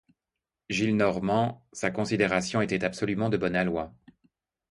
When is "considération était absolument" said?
1.91-3.29